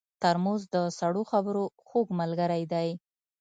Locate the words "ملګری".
2.19-2.63